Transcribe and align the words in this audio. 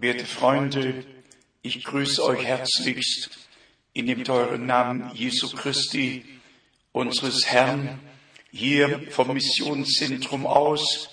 werte 0.00 0.24
Freunde, 0.24 1.04
ich 1.60 1.84
grüße 1.84 2.24
euch 2.24 2.42
herzlichst 2.44 3.30
in 3.92 4.06
dem 4.06 4.24
teuren 4.24 4.64
Namen 4.64 5.10
Jesu 5.14 5.54
Christi, 5.54 6.24
unseres 6.92 7.46
Herrn, 7.46 8.00
hier 8.50 9.10
vom 9.10 9.34
Missionszentrum 9.34 10.46
aus. 10.46 11.10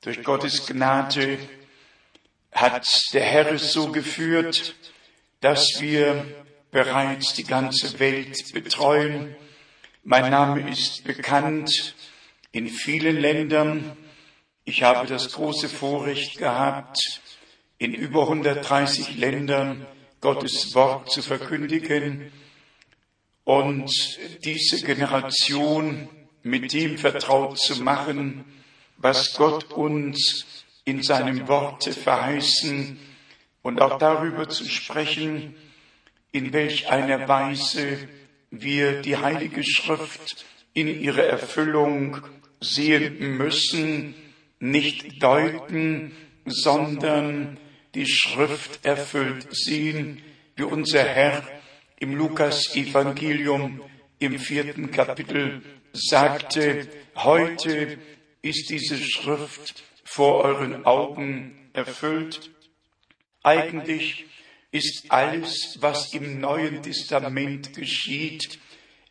Durch 0.00 0.22
Gottes 0.22 0.66
Gnade 0.66 1.38
hat 2.50 2.88
der 3.12 3.24
Herr 3.24 3.52
es 3.52 3.72
so 3.72 3.92
geführt, 3.92 4.74
dass 5.40 5.80
wir 5.80 6.24
bereits 6.70 7.34
die 7.34 7.44
ganze 7.44 7.98
Welt 7.98 8.54
betreuen. 8.54 9.36
Mein 10.02 10.30
Name 10.30 10.70
ist 10.70 11.04
bekannt 11.04 11.94
in 12.52 12.68
vielen 12.68 13.20
Ländern. 13.20 13.96
Ich 14.64 14.82
habe 14.82 15.06
das 15.06 15.32
große 15.32 15.68
Vorrecht 15.68 16.38
gehabt, 16.38 17.20
in 17.78 17.94
über 17.94 18.22
130 18.22 19.16
Ländern 19.16 19.86
Gottes 20.20 20.74
Wort 20.74 21.10
zu 21.10 21.22
verkündigen 21.22 22.32
und 23.44 23.90
diese 24.44 24.84
Generation 24.84 26.08
mit 26.42 26.72
dem 26.72 26.98
vertraut 26.98 27.58
zu 27.58 27.82
machen, 27.82 28.44
was 28.96 29.34
Gott 29.34 29.72
uns 29.72 30.64
in 30.84 31.02
seinem 31.02 31.46
Worte 31.46 31.92
verheißen 31.92 32.98
und 33.62 33.80
auch 33.80 33.98
darüber 33.98 34.48
zu 34.48 34.64
sprechen, 34.64 35.54
in 36.32 36.52
welch 36.52 36.90
einer 36.90 37.28
Weise 37.28 37.98
wir 38.50 39.02
die 39.02 39.16
Heilige 39.16 39.62
Schrift 39.62 40.44
in 40.72 40.88
ihrer 40.88 41.24
Erfüllung 41.24 42.18
sehen 42.60 43.36
müssen, 43.36 44.14
nicht 44.58 45.22
deuten, 45.22 46.12
sondern 46.44 47.58
die 47.94 48.06
Schrift 48.06 48.84
erfüllt 48.84 49.48
sehen, 49.50 50.22
wie 50.56 50.64
unser 50.64 51.04
Herr 51.04 51.46
im 51.98 52.14
Lukas 52.14 52.74
Evangelium 52.74 53.80
im 54.18 54.38
vierten 54.38 54.90
Kapitel 54.90 55.62
sagte, 55.92 56.88
heute 57.16 57.98
ist 58.42 58.70
diese 58.70 58.98
Schrift 58.98 59.82
vor 60.04 60.44
euren 60.44 60.84
Augen 60.84 61.70
erfüllt. 61.72 62.50
Eigentlich 63.42 64.26
ist 64.70 65.10
alles, 65.10 65.78
was 65.80 66.12
im 66.12 66.40
Neuen 66.40 66.82
Testament 66.82 67.74
geschieht, 67.74 68.58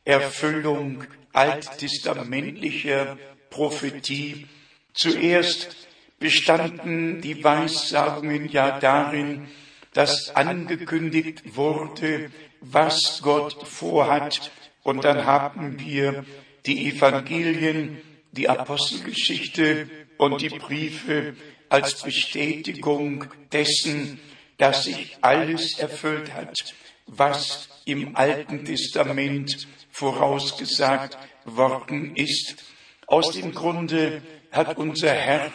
Erfüllung 0.05 1.03
alttestamentlicher 1.33 3.17
Prophetie. 3.49 4.48
Zuerst 4.94 5.86
bestanden 6.20 7.22
die 7.22 7.44
Weissagungen 7.44 8.50
ja 8.50 8.80
darin, 8.80 9.48
dass 9.94 10.36
angekündigt 10.36 11.55
wurde, 11.55 12.32
was 12.61 13.22
Gott 13.22 13.67
vorhat. 13.67 14.52
Und 14.83 15.04
dann 15.04 15.26
haben 15.26 15.80
wir 15.80 16.26
die 16.66 16.89
Evangelien, 16.89 18.02
die 18.32 18.50
Apostelgeschichte 18.50 19.89
und 20.17 20.42
die 20.42 20.50
Briefe 20.50 21.36
als 21.70 22.02
Bestätigung 22.02 23.26
dessen, 23.52 24.20
dass 24.58 24.86
sich 24.86 25.17
alles 25.22 25.77
erfüllt 25.80 26.33
hat, 26.33 26.73
was 27.06 27.70
im 27.86 28.16
Alten 28.16 28.66
Testament 28.66 29.67
vorausgesagt 29.92 31.17
worden 31.45 32.16
ist. 32.16 32.64
Aus 33.08 33.32
dem 33.32 33.54
Grunde 33.54 34.22
hat 34.52 34.77
unser 34.77 35.14
Herr 35.14 35.52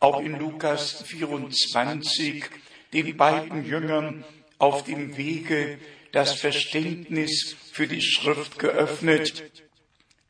auch 0.00 0.20
in 0.20 0.38
Lukas 0.38 1.02
24 1.02 2.44
den 2.92 3.16
beiden 3.16 3.64
Jüngern 3.64 4.24
auf 4.58 4.84
dem 4.84 5.16
Wege 5.16 5.78
das 6.12 6.34
Verständnis 6.34 7.56
für 7.72 7.86
die 7.86 8.02
Schrift 8.02 8.58
geöffnet. 8.58 9.50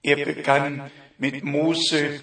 Er 0.02 0.24
begann 0.24 0.90
mit 1.18 1.44
Mose, 1.44 2.20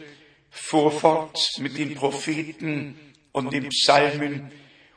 fuhr 0.50 0.92
fort 0.92 1.40
mit 1.60 1.78
den 1.78 1.96
Propheten 1.96 2.98
und 3.32 3.54
den 3.54 3.70
Psalmen, 3.70 4.52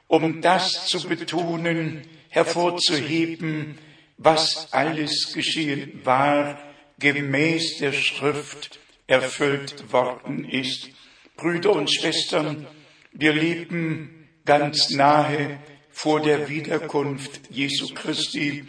um 0.06 0.40
das 0.40 0.86
zu 0.86 1.06
betonen, 1.06 2.02
hervorzuheben, 2.30 3.78
was 4.16 4.72
alles 4.72 5.32
geschehen 5.32 6.00
war, 6.04 6.60
gemäß 6.98 7.78
der 7.78 7.92
Schrift 7.92 8.78
erfüllt 9.06 9.92
worden 9.92 10.44
ist. 10.44 10.90
Brüder 11.38 11.70
und 11.70 11.88
Schwestern, 11.88 12.66
wir 13.12 13.32
leben 13.32 14.28
ganz 14.44 14.90
nahe 14.90 15.60
vor 15.88 16.20
der 16.20 16.48
Wiederkunft 16.48 17.42
Jesu 17.48 17.94
Christi. 17.94 18.64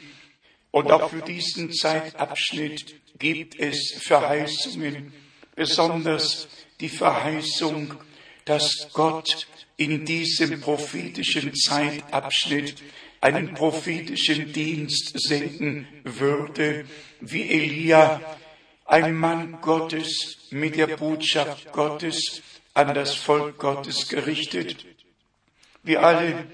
Und 0.70 0.92
auch 0.92 1.10
für 1.10 1.24
diesen 1.24 1.74
Zeitabschnitt 1.74 2.96
gibt 3.18 3.60
es 3.60 3.96
Verheißungen, 4.00 5.12
besonders 5.56 6.48
die 6.80 6.90
Verheißung, 6.90 7.96
dass 8.46 8.90
Gott 8.94 9.48
in 9.76 10.06
diesem 10.06 10.62
prophetischen 10.62 11.56
Zeitabschnitt 11.56 12.76
einen 13.20 13.56
prophetischen 13.56 14.54
Dienst 14.54 15.20
senden 15.20 15.88
würde, 16.04 16.86
wie 17.20 17.50
Elia, 17.50 18.22
ein 18.86 19.16
Mann 19.16 19.60
Gottes 19.60 20.38
mit 20.52 20.76
der 20.76 20.88
Botschaft 20.98 21.72
Gottes 21.72 22.44
an 22.74 22.94
das 22.94 23.16
Volk 23.16 23.58
Gottes 23.58 24.08
gerichtet. 24.10 24.86
Wir 25.84 26.04
alle 26.04 26.48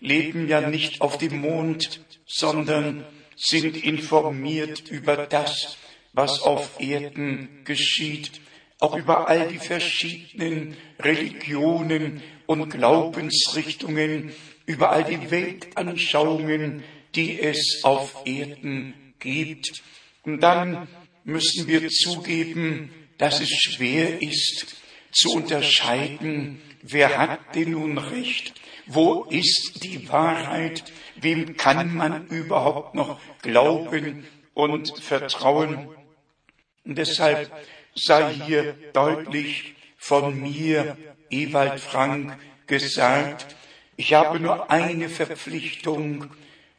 leben 0.00 0.48
ja 0.48 0.60
nicht 0.68 1.00
auf 1.00 1.18
dem 1.18 1.40
Mond, 1.40 2.04
sondern 2.26 3.04
sind 3.36 3.76
informiert 3.76 4.88
über 4.90 5.16
das, 5.26 5.76
was 6.12 6.42
auf 6.42 6.80
Erden 6.80 7.64
geschieht, 7.64 8.40
auch 8.78 8.96
über 8.96 9.28
all 9.28 9.48
die 9.48 9.58
verschiedenen 9.58 10.76
Religionen 10.98 12.22
und 12.46 12.70
Glaubensrichtungen, 12.70 14.32
über 14.66 14.90
all 14.90 15.04
die 15.04 15.30
Weltanschauungen, 15.30 16.82
die 17.14 17.40
es 17.40 17.80
auf 17.82 18.22
Erden 18.24 18.94
gibt. 19.18 19.82
Und 20.22 20.40
dann 20.40 20.88
müssen 21.24 21.68
wir 21.68 21.88
zugeben, 21.88 22.90
dass 23.18 23.40
es 23.40 23.50
schwer 23.50 24.22
ist 24.22 24.79
zu 25.12 25.32
unterscheiden, 25.32 26.60
wer 26.82 27.18
hat 27.18 27.54
denn 27.54 27.72
nun 27.72 27.98
recht, 27.98 28.54
wo 28.86 29.24
ist 29.24 29.84
die 29.84 30.08
Wahrheit, 30.08 30.84
wem 31.16 31.56
kann 31.56 31.94
man 31.94 32.26
überhaupt 32.26 32.94
noch 32.94 33.20
glauben 33.42 34.26
und 34.54 34.98
vertrauen. 34.98 35.88
Und 36.84 36.98
deshalb 36.98 37.52
sei 37.94 38.34
hier 38.34 38.74
deutlich 38.92 39.74
von 39.96 40.40
mir, 40.40 40.96
Ewald 41.30 41.80
Frank, 41.80 42.36
gesagt, 42.66 43.54
ich 43.96 44.14
habe 44.14 44.40
nur 44.40 44.70
eine 44.70 45.08
Verpflichtung 45.08 46.30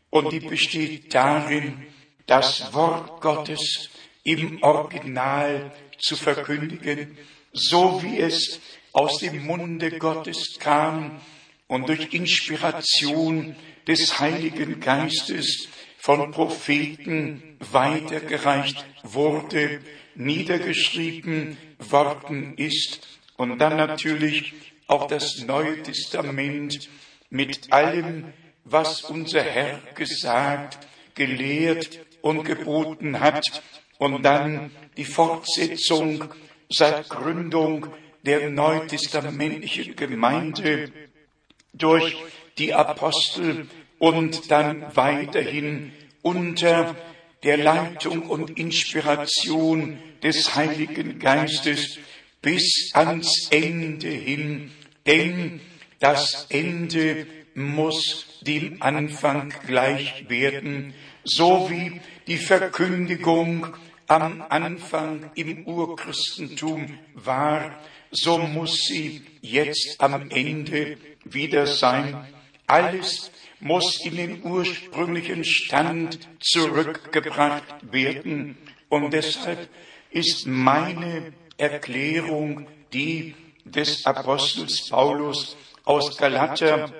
und 0.09 0.31
die 0.31 0.39
besteht 0.39 1.13
darin, 1.13 1.85
das 2.25 2.73
Wort 2.73 3.21
Gottes 3.21 3.89
im 4.23 4.61
Original 4.63 5.71
zu 5.99 6.15
verkündigen, 6.15 7.17
so 7.53 8.01
wie 8.03 8.19
es 8.19 8.59
aus 8.93 9.19
dem 9.19 9.45
Munde 9.45 9.97
Gottes 9.97 10.57
kam 10.59 11.21
und 11.67 11.87
durch 11.89 12.13
Inspiration 12.13 13.55
des 13.87 14.19
Heiligen 14.19 14.79
Geistes 14.79 15.67
von 15.97 16.31
Propheten 16.31 17.57
weitergereicht 17.71 18.85
wurde, 19.03 19.81
niedergeschrieben 20.15 21.57
worden 21.79 22.57
ist 22.57 23.07
und 23.37 23.59
dann 23.59 23.77
natürlich 23.77 24.53
auch 24.87 25.07
das 25.07 25.39
Neue 25.39 25.81
Testament 25.83 26.89
mit 27.29 27.71
allem, 27.71 28.33
was 28.65 29.03
unser 29.03 29.41
Herr 29.41 29.81
gesagt, 29.95 30.79
gelehrt 31.15 31.99
und 32.21 32.43
geboten 32.43 33.19
hat 33.19 33.63
und 33.97 34.23
dann 34.23 34.71
die 34.97 35.05
Fortsetzung 35.05 36.25
seit 36.71 37.09
Gründung 37.09 37.87
der 38.23 38.49
neutestamentlichen 38.49 39.95
Gemeinde 39.95 40.91
durch 41.73 42.15
die 42.57 42.73
Apostel 42.73 43.67
und 43.99 44.51
dann 44.51 44.95
weiterhin 44.95 45.91
unter 46.21 46.95
der 47.43 47.57
Leitung 47.57 48.23
und 48.23 48.57
Inspiration 48.57 49.97
des 50.23 50.55
Heiligen 50.55 51.19
Geistes 51.19 51.97
bis 52.41 52.91
ans 52.93 53.47
Ende 53.51 54.09
hin, 54.09 54.71
denn 55.05 55.59
das 55.99 56.47
Ende 56.49 57.27
muss 57.53 58.39
dem 58.41 58.81
Anfang 58.81 59.53
gleich 59.67 60.29
werden, 60.29 60.93
so 61.23 61.69
wie 61.69 62.01
die 62.27 62.37
Verkündigung 62.37 63.67
am 64.11 64.43
Anfang 64.49 65.31
im 65.35 65.65
Urchristentum 65.65 66.99
war, 67.13 67.79
so 68.11 68.39
muss 68.39 68.75
sie 68.87 69.21
jetzt 69.39 69.95
am 69.99 70.29
Ende 70.29 70.97
wieder 71.23 71.65
sein. 71.65 72.27
Alles 72.67 73.31
muss 73.61 74.03
in 74.03 74.17
den 74.17 74.43
ursprünglichen 74.43 75.45
Stand 75.45 76.19
zurückgebracht 76.41 77.63
werden. 77.89 78.57
Und 78.89 79.13
deshalb 79.13 79.69
ist 80.09 80.45
meine 80.45 81.31
Erklärung 81.55 82.67
die 82.91 83.33
des 83.63 84.05
Apostels 84.05 84.89
Paulus 84.89 85.55
aus 85.85 86.17
Galater, 86.17 86.91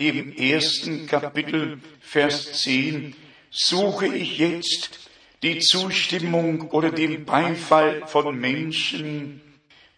dem 0.00 0.32
ersten 0.36 1.06
Kapitel, 1.06 1.78
Vers 2.00 2.62
10, 2.62 3.14
suche 3.50 4.08
ich 4.08 4.38
jetzt 4.38 5.05
die 5.46 5.60
Zustimmung 5.60 6.70
oder 6.72 6.90
den 6.90 7.24
Beifall 7.24 8.04
von 8.08 8.36
Menschen 8.36 9.40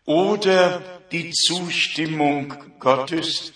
oder 0.05 1.01
die 1.11 1.31
Zustimmung 1.31 2.53
Gottes 2.79 3.55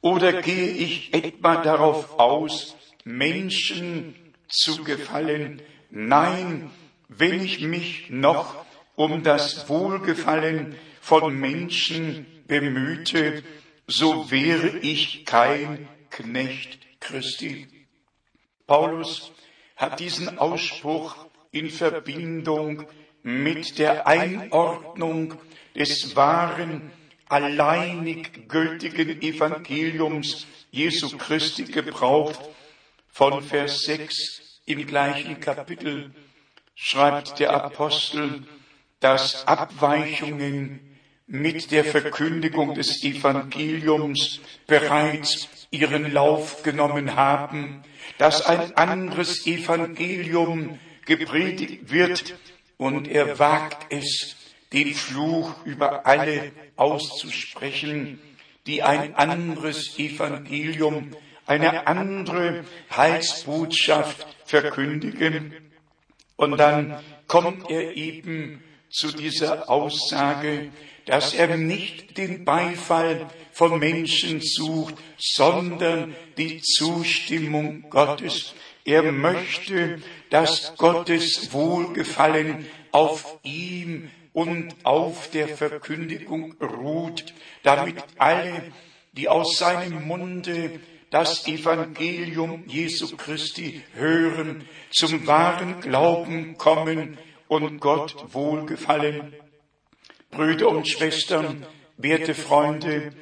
oder 0.00 0.40
gehe 0.40 0.68
ich 0.68 1.12
etwa 1.12 1.56
darauf 1.56 2.18
aus, 2.18 2.74
Menschen 3.04 4.14
zu 4.48 4.84
gefallen? 4.84 5.60
Nein, 5.90 6.70
wenn 7.08 7.44
ich 7.44 7.60
mich 7.60 8.08
noch 8.08 8.64
um 8.94 9.22
das 9.22 9.68
Wohlgefallen 9.68 10.76
von 11.02 11.38
Menschen 11.38 12.24
bemühte, 12.46 13.42
so 13.86 14.30
wäre 14.30 14.78
ich 14.78 15.26
kein 15.26 15.90
Knecht 16.08 16.78
Christi. 17.00 17.68
Paulus 18.66 19.30
hat 19.76 20.00
diesen 20.00 20.38
Ausspruch 20.38 21.23
in 21.54 21.70
Verbindung 21.70 22.84
mit 23.22 23.78
der 23.78 24.06
Einordnung 24.06 25.34
des 25.74 26.14
wahren 26.16 26.90
alleinig 27.26 28.48
gültigen 28.48 29.22
Evangeliums 29.22 30.46
Jesu 30.70 31.16
Christi 31.16 31.64
gebraucht. 31.64 32.40
Von 33.08 33.42
Vers 33.42 33.82
6 33.82 34.60
im 34.66 34.86
gleichen 34.86 35.40
Kapitel 35.40 36.12
schreibt 36.74 37.38
der 37.38 37.64
Apostel, 37.64 38.42
dass 38.98 39.46
Abweichungen 39.46 40.80
mit 41.26 41.70
der 41.70 41.84
Verkündigung 41.84 42.74
des 42.74 43.02
Evangeliums 43.04 44.40
bereits 44.66 45.48
ihren 45.70 46.12
Lauf 46.12 46.62
genommen 46.62 47.14
haben, 47.14 47.82
dass 48.18 48.44
ein 48.44 48.76
anderes 48.76 49.46
Evangelium 49.46 50.78
gepredigt 51.06 51.90
wird 51.90 52.36
und 52.76 53.08
er 53.08 53.38
wagt 53.38 53.92
es, 53.92 54.36
den 54.72 54.94
Fluch 54.94 55.64
über 55.64 56.04
alle 56.06 56.52
auszusprechen, 56.76 58.18
die 58.66 58.82
ein 58.82 59.14
anderes 59.14 59.98
Evangelium, 59.98 61.12
eine 61.46 61.86
andere 61.86 62.64
Heilsbotschaft 62.90 64.26
verkündigen. 64.44 65.54
Und 66.36 66.58
dann 66.58 66.98
kommt 67.28 67.70
er 67.70 67.96
eben 67.96 68.62
zu 68.90 69.12
dieser 69.12 69.70
Aussage, 69.70 70.70
dass 71.06 71.34
er 71.34 71.56
nicht 71.56 72.16
den 72.16 72.44
Beifall 72.44 73.28
von 73.52 73.78
Menschen 73.78 74.40
sucht, 74.40 74.94
sondern 75.18 76.16
die 76.38 76.60
Zustimmung 76.60 77.88
Gottes. 77.90 78.54
Er 78.84 79.10
möchte, 79.12 79.98
dass 80.30 80.76
Gottes 80.76 81.52
Wohlgefallen 81.52 82.66
auf 82.92 83.38
ihm 83.42 84.10
und 84.34 84.74
auf 84.82 85.30
der 85.30 85.48
Verkündigung 85.48 86.54
ruht, 86.60 87.32
damit 87.62 87.96
alle, 88.18 88.72
die 89.12 89.28
aus 89.28 89.56
seinem 89.56 90.06
Munde 90.06 90.80
das 91.10 91.46
Evangelium 91.46 92.64
Jesu 92.66 93.16
Christi 93.16 93.82
hören, 93.94 94.68
zum 94.90 95.26
wahren 95.26 95.80
Glauben 95.80 96.58
kommen 96.58 97.16
und 97.48 97.78
Gott 97.80 98.34
wohlgefallen. 98.34 99.32
Brüder 100.30 100.68
und 100.68 100.88
Schwestern, 100.88 101.64
werte 101.96 102.34
Freunde, 102.34 103.12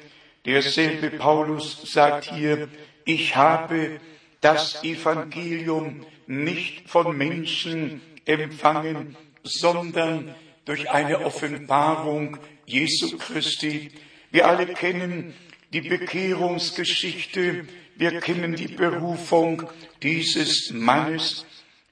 derselbe 0.45 1.11
Paulus 1.11 1.83
sagt 1.91 2.33
hier, 2.33 2.67
ich 3.05 3.35
habe 3.35 3.99
das 4.43 4.83
Evangelium 4.83 6.05
nicht 6.27 6.89
von 6.89 7.17
Menschen 7.17 8.01
empfangen, 8.25 9.15
sondern 9.43 10.35
durch 10.65 10.89
eine 10.89 11.25
Offenbarung 11.25 12.37
Jesu 12.65 13.17
Christi. 13.17 13.91
Wir 14.31 14.47
alle 14.47 14.67
kennen 14.67 15.33
die 15.71 15.81
Bekehrungsgeschichte, 15.81 17.67
wir 17.95 18.19
kennen 18.19 18.55
die 18.55 18.67
Berufung 18.67 19.69
dieses 20.01 20.71
Mannes. 20.71 21.45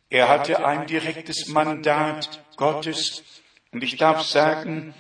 Er 0.10 0.30
hatte 0.30 0.66
ein 0.66 0.88
direktes 0.88 1.48
Mandat 1.48 2.44
Gottes. 2.58 3.24
Und 3.72 3.84
ich 3.84 3.98
darf 3.98 4.24
sagen, 4.24 4.94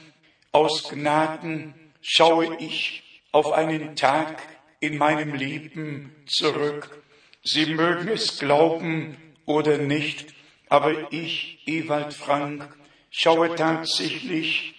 aus 0.51 0.89
Gnaden 0.89 1.73
schaue 2.01 2.55
ich 2.59 3.03
auf 3.31 3.51
einen 3.51 3.95
Tag 3.95 4.41
in 4.79 4.97
meinem 4.97 5.33
Leben 5.33 6.15
zurück. 6.25 7.00
Sie 7.43 7.73
mögen 7.73 8.07
es 8.07 8.37
glauben 8.37 9.17
oder 9.45 9.79
nicht, 9.79 10.33
aber 10.69 11.11
ich, 11.11 11.59
Ewald 11.65 12.13
Frank, 12.13 12.77
schaue 13.09 13.55
tatsächlich 13.55 14.75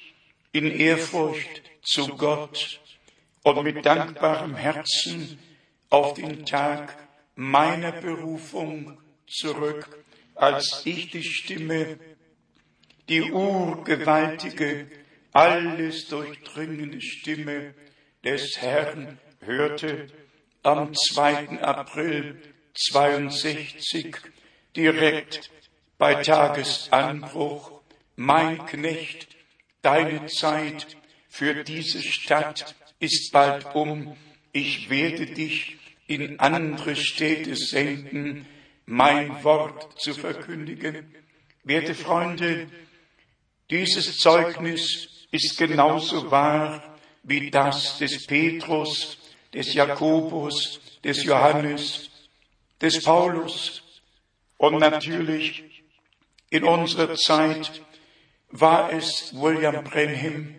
in 0.53 0.71
Ehrfurcht 0.71 1.63
zu 1.83 2.09
Gott 2.17 2.81
und 3.43 3.65
mit 3.65 3.85
dankbarem 3.85 4.55
Herzen 4.55 5.39
auf 5.91 6.15
den 6.15 6.47
Tag 6.47 6.97
meiner 7.35 7.93
Berufung 7.93 8.99
zurück, 9.27 9.89
als 10.37 10.83
ich 10.85 11.11
die 11.11 11.25
Stimme, 11.25 11.99
die 13.09 13.33
urgewaltige, 13.33 14.87
alles 15.33 16.07
durchdringende 16.09 17.01
Stimme 17.01 17.75
des 18.25 18.57
Herrn 18.61 19.19
hörte 19.41 20.07
am 20.63 20.95
2. 20.95 21.61
April 21.61 22.41
62 22.75 24.17
direkt 24.77 25.51
bei 25.99 26.17
Tagesanbruch 26.17 27.83
mein 28.17 28.65
Knecht, 28.67 29.29
deine 29.83 30.27
Zeit 30.27 30.97
für 31.29 31.65
diese 31.65 32.03
Stadt 32.03 32.75
ist 32.99 33.33
bald 33.33 33.75
um, 33.75 34.17
ich 34.53 34.91
werde 34.91 35.27
dich 35.27 35.77
in 36.07 36.39
andere 36.41 36.95
Städte 36.97 37.57
senden, 37.57 38.47
mein 38.87 39.43
Wort 39.45 40.01
zu 40.01 40.15
verkündigen. 40.15 41.15
Werte 41.65 41.95
Freunde, 41.95 42.69
dieses 43.71 44.19
Zeugnis 44.19 45.27
ist 45.31 45.57
genauso 45.57 46.31
wahr 46.31 46.99
wie 47.23 47.51
das 47.51 47.99
des 47.99 48.27
Petrus, 48.27 49.19
des 49.55 49.73
Jakobus, 49.75 50.81
des 51.03 51.25
Johannes, 51.25 52.11
des 52.83 53.03
Paulus 53.03 53.83
und 54.59 54.79
natürlich 54.79 55.65
in 56.51 56.65
unserer 56.65 57.15
Zeit 57.15 57.81
war 58.51 58.93
es 58.93 59.33
William 59.35 59.85
Brenham, 59.85 60.57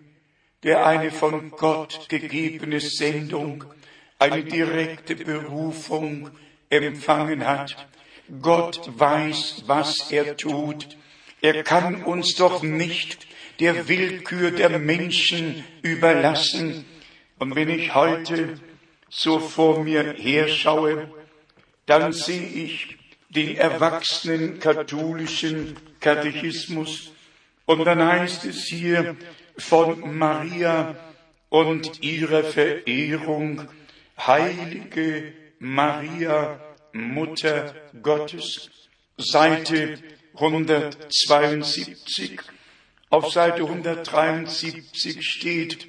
der 0.63 0.85
eine 0.85 1.11
von 1.11 1.51
Gott 1.51 2.07
gegebene 2.09 2.79
Sendung, 2.79 3.65
eine 4.17 4.43
direkte 4.43 5.15
Berufung 5.15 6.31
empfangen 6.69 7.45
hat. 7.45 7.87
Gott 8.41 8.89
weiß, 8.97 9.63
was 9.67 10.11
er 10.11 10.37
tut. 10.37 10.97
Er 11.41 11.61
kann 11.63 12.03
uns 12.03 12.35
doch 12.35 12.63
nicht 12.63 13.27
der 13.59 13.87
Willkür 13.89 14.51
der 14.51 14.79
Menschen 14.79 15.63
überlassen. 15.81 16.85
Und 17.37 17.55
wenn 17.55 17.69
ich 17.69 17.93
heute 17.93 18.59
so 19.09 19.39
vor 19.39 19.83
mir 19.83 20.13
herschaue, 20.13 21.11
dann 21.85 22.13
sehe 22.13 22.47
ich 22.47 22.97
den 23.29 23.57
erwachsenen 23.57 24.59
katholischen 24.59 25.77
Katechismus 25.99 27.11
und 27.65 27.85
dann 27.85 28.03
heißt 28.03 28.45
es 28.45 28.65
hier 28.65 29.15
von 29.57 30.17
Maria 30.17 30.95
und 31.49 32.03
ihrer 32.03 32.43
Verehrung 32.43 33.67
heilige 34.17 35.33
Maria, 35.59 36.59
Mutter 36.91 37.73
Gottes, 38.01 38.69
Seite 39.17 39.99
172. 40.35 42.39
Auf 43.09 43.31
Seite 43.31 43.63
173 43.63 45.23
steht, 45.23 45.87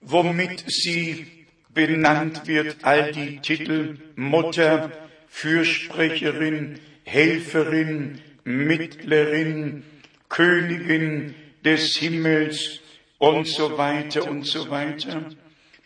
womit 0.00 0.64
sie 0.66 1.33
benannt 1.74 2.46
wird, 2.46 2.76
all 2.82 3.12
die 3.12 3.40
Titel 3.40 3.98
Mutter, 4.16 4.90
Fürsprecherin, 5.28 6.78
Helferin, 7.04 8.20
Mittlerin, 8.44 9.82
Königin 10.28 11.34
des 11.64 11.96
Himmels 11.96 12.80
und 13.18 13.46
so 13.48 13.76
weiter 13.76 14.28
und 14.30 14.46
so 14.46 14.70
weiter. 14.70 15.30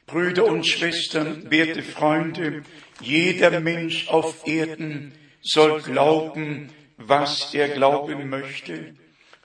Brüder 0.07 0.47
und 0.47 0.66
Schwestern, 0.66 1.50
werte 1.50 1.83
Freunde, 1.83 2.62
jeder 3.00 3.61
Mensch 3.61 4.09
auf 4.09 4.47
Erden 4.47 5.12
soll 5.40 5.80
glauben, 5.83 6.71
was 6.97 7.54
er 7.54 7.68
glauben 7.68 8.28
möchte. 8.28 8.95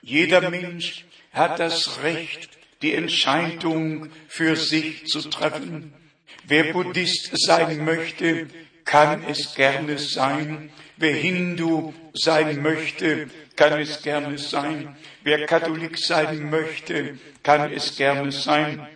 Jeder 0.02 0.50
Mensch 0.50 1.04
hat 1.32 1.60
das 1.60 2.02
Recht, 2.02 2.50
die 2.82 2.94
Entscheidung 2.94 4.08
für 4.28 4.56
sich 4.56 5.06
zu 5.06 5.20
treffen. 5.28 5.92
Wer 6.46 6.72
Buddhist 6.72 7.30
sein 7.32 7.84
möchte, 7.84 8.48
kann 8.84 9.24
es 9.24 9.54
gerne 9.54 9.98
sein. 9.98 10.70
Wer 10.96 11.14
Hindu 11.14 11.94
sein 12.12 12.62
möchte, 12.62 13.28
kann 13.56 13.80
es 13.80 14.02
gerne 14.02 14.38
sein. 14.38 14.96
Wer 15.22 15.46
Katholik 15.46 15.98
sein 15.98 16.50
möchte, 16.50 17.18
kann 17.42 17.72
es 17.72 17.96
gerne 17.96 18.30
sein. 18.30 18.86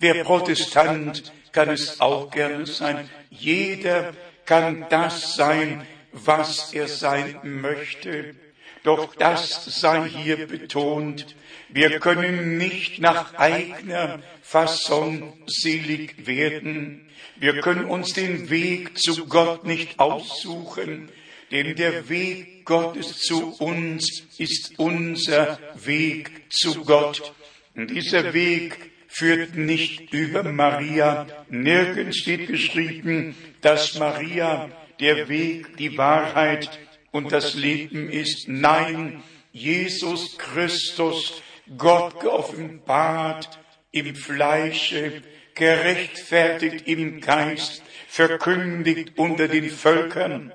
Wer 0.00 0.24
Protestant 0.24 1.32
kann 1.52 1.70
es 1.70 2.00
auch 2.00 2.30
gerne 2.30 2.66
sein. 2.66 3.08
Jeder 3.30 4.12
kann 4.44 4.86
das 4.90 5.36
sein, 5.36 5.86
was 6.12 6.72
er 6.74 6.88
sein 6.88 7.38
möchte. 7.42 8.34
Doch 8.82 9.14
das 9.14 9.64
sei 9.80 10.08
hier 10.08 10.46
betont. 10.46 11.34
Wir 11.68 11.98
können 11.98 12.58
nicht 12.58 13.00
nach 13.00 13.34
eigener 13.34 14.22
Fasson 14.42 15.32
selig 15.46 16.26
werden. 16.26 17.08
Wir 17.36 17.60
können 17.60 17.86
uns 17.86 18.12
den 18.12 18.50
Weg 18.50 18.98
zu 18.98 19.26
Gott 19.26 19.64
nicht 19.64 19.98
aussuchen, 19.98 21.08
denn 21.50 21.74
der 21.76 22.08
Weg 22.08 22.64
Gottes 22.64 23.18
zu 23.18 23.54
uns 23.58 24.22
ist 24.38 24.78
unser 24.78 25.58
Weg 25.84 26.30
zu 26.50 26.84
Gott. 26.84 27.34
Und 27.74 27.90
dieser 27.90 28.32
Weg 28.32 28.92
führt 29.08 29.56
nicht 29.56 30.12
über 30.12 30.42
Maria. 30.44 31.26
Nirgends 31.48 32.18
steht 32.18 32.46
geschrieben, 32.46 33.36
dass 33.60 33.98
Maria 33.98 34.70
der 35.00 35.28
Weg, 35.28 35.76
die 35.76 35.96
Wahrheit 35.98 36.78
und 37.10 37.32
das 37.32 37.54
Leben 37.54 38.10
ist. 38.10 38.48
Nein, 38.48 39.22
Jesus 39.52 40.36
Christus, 40.38 41.42
Gott 41.76 42.20
geoffenbart 42.20 43.58
im 43.90 44.14
Fleische, 44.14 45.22
gerechtfertigt 45.54 46.86
im 46.86 47.20
Geist, 47.20 47.82
verkündigt 48.08 49.12
unter 49.16 49.48
den 49.48 49.70
Völkern, 49.70 50.52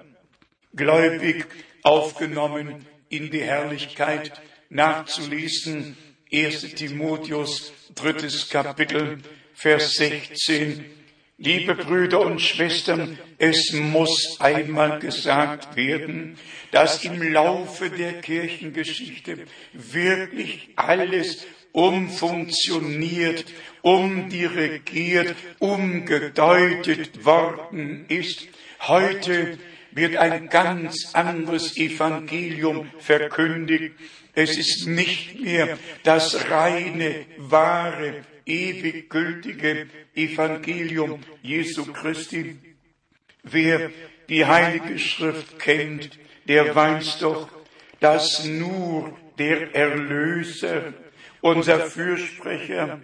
gläubig 0.75 1.45
aufgenommen 1.83 2.85
in 3.09 3.31
die 3.31 3.41
Herrlichkeit, 3.41 4.41
nachzulesen. 4.69 5.97
1 6.31 6.75
Timotheus, 6.75 7.73
drittes 7.95 8.49
Kapitel, 8.49 9.17
Vers 9.55 9.93
16. 9.93 10.98
Liebe 11.41 11.73
Brüder 11.73 12.19
und 12.19 12.41
Schwestern, 12.41 13.17
es 13.37 13.71
muss 13.71 14.35
einmal 14.41 14.99
gesagt 14.99 15.77
werden, 15.77 16.37
dass 16.71 17.05
im 17.05 17.31
Laufe 17.31 17.89
der 17.89 18.19
Kirchengeschichte 18.19 19.45
wirklich 19.71 20.67
alles 20.75 21.47
umfunktioniert, 21.71 23.45
umdirigiert, 23.81 25.33
umgedeutet 25.59 27.23
worden 27.23 28.03
ist. 28.09 28.45
Heute 28.81 29.57
wird 29.91 30.17
ein 30.17 30.49
ganz 30.49 31.11
anderes 31.13 31.77
Evangelium 31.77 32.91
verkündigt. 32.99 33.93
Es 34.33 34.57
ist 34.57 34.87
nicht 34.87 35.39
mehr 35.39 35.77
das 36.03 36.49
reine, 36.49 37.25
wahre, 37.37 38.25
ewig 38.49 39.09
gültige 39.09 39.87
Evangelium 40.15 41.21
Jesu 41.41 41.85
Christi. 41.93 42.57
Wer 43.43 43.91
die 44.27 44.45
Heilige 44.45 44.99
Schrift 44.99 45.59
kennt, 45.59 46.19
der 46.47 46.75
weiß 46.75 47.19
doch, 47.19 47.49
dass 47.99 48.45
nur 48.45 49.17
der 49.37 49.73
Erlöser, 49.75 50.93
unser 51.41 51.79
Fürsprecher, 51.89 52.99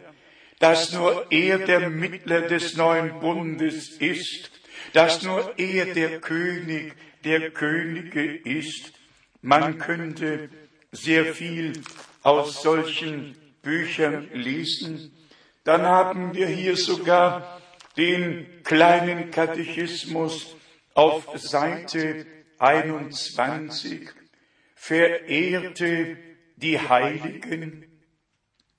dass 0.59 0.93
nur 0.93 1.31
er 1.31 1.59
der 1.59 1.89
Mittler 1.89 2.41
des 2.41 2.75
neuen 2.75 3.19
Bundes 3.19 3.89
ist, 3.97 4.51
dass 4.93 5.23
nur 5.23 5.53
er 5.57 5.93
der 5.93 6.19
König 6.19 6.93
der 7.23 7.51
Könige 7.51 8.35
ist. 8.35 8.93
Man 9.41 9.77
könnte 9.77 10.49
sehr 10.91 11.33
viel 11.33 11.73
aus 12.23 12.61
solchen 12.61 13.35
Büchern 13.61 14.29
lesen. 14.33 15.11
Dann 15.65 15.81
haben 15.81 16.35
wir 16.35 16.47
hier 16.47 16.77
sogar 16.77 17.59
den 17.97 18.45
kleinen 18.63 19.31
Katechismus 19.31 20.55
auf 20.93 21.27
Seite 21.35 22.27
21. 22.59 24.09
Verehrte 24.75 26.17
die 26.55 26.79
Heiligen, 26.79 27.83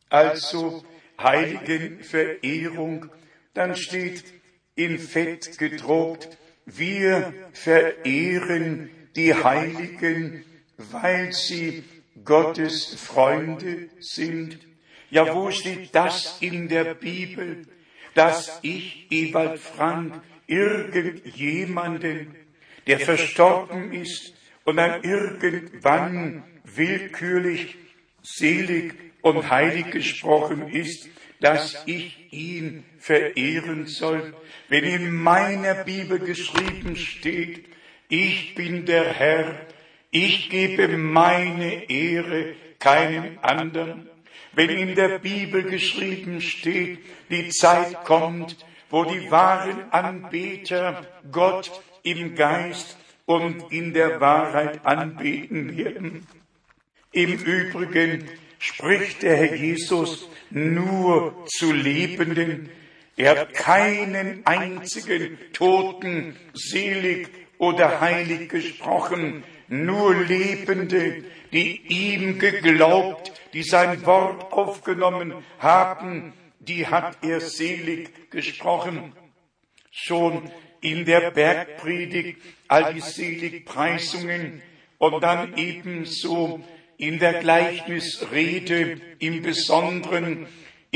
also 0.08 0.84
Heiligenverehrung, 1.20 3.10
dann 3.52 3.74
steht 3.76 4.24
in 4.76 5.00
Fett 5.00 5.58
gedruckt, 5.58 6.38
wir 6.66 7.34
verehren 7.52 8.90
die 9.16 9.34
Heiligen, 9.34 10.44
weil 10.76 11.32
sie 11.32 11.82
Gottes 12.24 12.94
Freunde 12.94 13.88
sind. 13.98 14.60
Ja, 15.10 15.34
wo 15.34 15.50
steht 15.50 15.94
das 15.94 16.38
in 16.40 16.68
der 16.68 16.94
Bibel, 16.94 17.62
dass 18.14 18.58
ich, 18.62 19.06
Ewald 19.10 19.60
Frank, 19.60 20.20
irgendjemanden, 20.46 22.34
der 22.86 23.00
verstorben 23.00 23.92
ist 23.92 24.34
und 24.64 24.76
dann 24.76 25.02
irgendwann 25.02 26.44
willkürlich 26.64 27.76
selig 28.22 28.94
und 29.22 29.50
heilig 29.50 29.90
gesprochen 29.90 30.68
ist, 30.68 31.08
dass 31.40 31.82
ich 31.86 32.32
ihn 32.32 32.84
verehren 32.98 33.86
soll. 33.86 34.34
Wenn 34.68 34.84
in 34.84 35.14
meiner 35.14 35.84
Bibel 35.84 36.18
geschrieben 36.18 36.96
steht, 36.96 37.66
ich 38.08 38.54
bin 38.54 38.86
der 38.86 39.12
Herr, 39.12 39.66
ich 40.10 40.48
gebe 40.48 40.88
meine 40.96 41.90
Ehre 41.90 42.54
keinem 42.78 43.38
anderen. 43.42 44.08
Wenn 44.56 44.70
in 44.70 44.94
der 44.94 45.18
Bibel 45.18 45.64
geschrieben 45.64 46.40
steht, 46.40 47.00
die 47.28 47.50
Zeit 47.50 48.04
kommt, 48.04 48.56
wo 48.88 49.04
die 49.04 49.30
wahren 49.30 49.90
Anbeter 49.90 51.06
Gott 51.30 51.70
im 52.02 52.34
Geist 52.34 52.96
und 53.26 53.70
in 53.70 53.92
der 53.92 54.18
Wahrheit 54.18 54.86
anbeten 54.86 55.76
werden. 55.76 56.26
Im 57.12 57.34
Übrigen 57.34 58.30
spricht 58.58 59.22
der 59.22 59.36
Herr 59.36 59.56
Jesus 59.56 60.26
nur 60.48 61.44
zu 61.48 61.70
Lebenden. 61.70 62.70
Er 63.16 63.30
hat 63.40 63.54
keinen 63.54 64.44
einzigen 64.44 65.38
Toten 65.54 66.36
selig 66.52 67.28
oder 67.56 68.00
heilig 68.02 68.50
gesprochen, 68.50 69.42
nur 69.68 70.14
Lebende, 70.14 71.24
die 71.50 71.80
ihm 71.88 72.38
geglaubt, 72.38 73.32
die 73.54 73.62
sein 73.62 74.04
Wort 74.04 74.52
aufgenommen 74.52 75.32
haben, 75.58 76.34
die 76.60 76.86
hat 76.86 77.16
er 77.22 77.40
selig 77.40 78.30
gesprochen. 78.30 79.14
Schon 79.90 80.50
in 80.82 81.06
der 81.06 81.30
Bergpredigt 81.30 82.38
all 82.68 82.92
die 82.92 83.00
Seligpreisungen 83.00 84.60
und 84.98 85.22
dann 85.22 85.56
ebenso 85.56 86.62
in 86.98 87.18
der 87.18 87.40
Gleichnisrede 87.40 89.00
im 89.18 89.40
Besonderen 89.40 90.46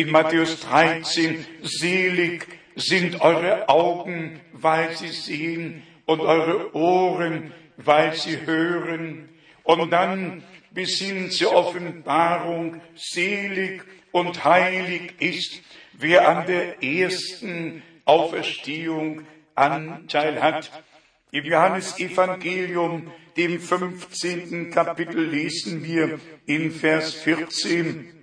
in 0.01 0.11
Matthäus 0.11 0.61
13, 0.61 1.45
selig 1.63 2.47
sind 2.75 3.21
eure 3.21 3.69
Augen, 3.69 4.41
weil 4.53 4.97
sie 4.97 5.09
sehen 5.09 5.83
und 6.07 6.21
eure 6.21 6.75
Ohren, 6.75 7.53
weil 7.77 8.15
sie 8.15 8.47
hören. 8.47 9.29
Und 9.63 9.91
dann 9.93 10.43
bis 10.71 10.99
hin 10.99 11.31
zur 11.31 11.55
Offenbarung, 11.55 12.81
selig 12.95 13.83
und 14.13 14.43
heilig 14.45 15.13
ist, 15.19 15.61
wer 15.93 16.27
an 16.29 16.47
der 16.47 16.83
ersten 16.83 17.83
Auferstehung 18.07 19.27
Anteil 19.55 20.43
hat. 20.43 20.71
Im 21.31 21.45
Johannesevangelium, 21.45 23.13
dem 23.37 23.61
15. 23.61 24.71
Kapitel, 24.71 25.27
lesen 25.27 25.85
wir 25.85 26.19
in 26.47 26.71
Vers 26.71 27.15
14, 27.15 28.20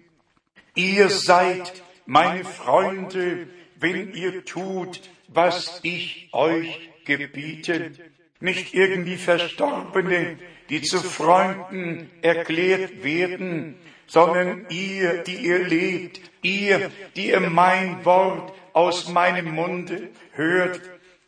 Ihr 0.77 1.09
seid 1.09 1.83
meine 2.05 2.45
Freunde, 2.45 3.47
wenn 3.79 4.13
ihr 4.13 4.45
tut, 4.45 5.01
was 5.27 5.79
ich 5.81 6.29
euch 6.33 6.91
gebiete. 7.03 7.91
Nicht 8.39 8.75
irgendwie 8.75 9.17
Verstorbene, 9.17 10.37
die 10.69 10.83
zu 10.83 10.99
Freunden 10.99 12.11
erklärt 12.21 13.03
werden, 13.03 13.73
sondern 14.05 14.67
ihr, 14.69 15.23
die 15.23 15.37
ihr 15.37 15.67
lebt, 15.67 16.21
ihr, 16.43 16.91
die 17.15 17.29
ihr 17.29 17.39
mein 17.39 18.05
Wort 18.05 18.53
aus 18.73 19.09
meinem 19.09 19.55
Munde 19.55 20.09
hört, 20.33 20.79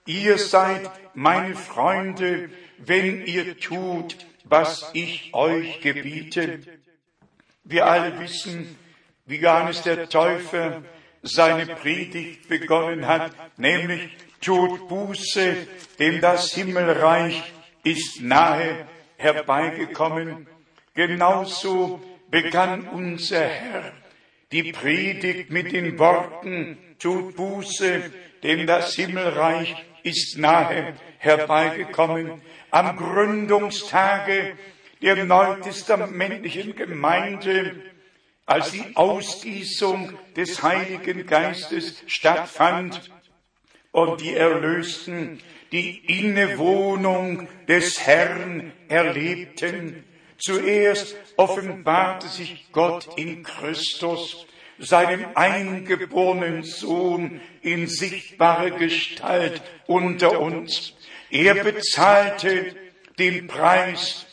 ihr 0.06 0.38
seid 0.38 0.92
meine 1.16 1.56
Freunde, 1.56 2.52
wenn 2.78 3.26
ihr 3.26 3.58
tut, 3.58 4.16
was 4.44 4.92
ich 4.94 5.34
euch 5.34 5.82
gebiete. 5.82 6.60
Wir 7.64 7.88
alle 7.88 8.20
wissen, 8.20 8.76
wie 9.30 9.38
Johannes 9.38 9.84
der 9.84 10.10
Täufer 10.10 10.82
seine 11.22 11.68
Predigt 11.68 12.50
begonnen 12.50 13.06
hat, 13.06 13.32
nämlich 13.58 14.10
tut 14.42 14.88
Buße, 14.88 15.56
denn 16.00 16.20
das 16.20 16.52
Himmelreich 16.54 17.44
ist 17.84 18.22
nahe 18.22 18.88
herbeigekommen. 19.18 20.48
Genauso 20.96 22.02
begann 22.32 22.88
unser 22.88 23.46
Herr 23.46 23.94
die 24.52 24.72
Predigt 24.72 25.52
mit 25.52 25.74
den 25.74 26.00
Worten, 26.00 26.80
tut 26.98 27.36
Buße, 27.36 28.12
denn 28.42 28.66
das 28.66 28.96
Himmelreich 28.96 29.76
ist 30.02 30.40
nahe 30.40 30.96
herbeigekommen. 31.20 32.42
Am 32.72 32.98
Gründungstage 32.98 34.54
der 35.04 35.24
neutestamentlichen 35.24 36.76
Gemeinde, 36.76 37.76
als 38.50 38.72
die 38.72 38.96
Ausgießung 38.96 40.18
des 40.36 40.64
Heiligen 40.64 41.28
Geistes 41.28 42.04
stattfand 42.08 43.12
und 43.92 44.22
die 44.22 44.34
Erlösten 44.34 45.40
die 45.72 46.00
Innewohnung 46.20 47.48
des 47.68 48.00
Herrn 48.08 48.72
erlebten. 48.88 50.04
Zuerst 50.40 51.16
offenbarte 51.38 52.28
sich 52.28 52.72
Gott 52.72 53.08
in 53.18 53.44
Christus, 53.44 54.48
seinem 54.80 55.28
eingeborenen 55.36 56.64
Sohn 56.64 57.42
in 57.62 57.86
sichtbare 57.86 58.72
Gestalt 58.72 59.62
unter 59.86 60.40
uns. 60.40 60.96
Er 61.30 61.54
bezahlte 61.54 62.76
den 63.20 63.46
Preis, 63.46 64.26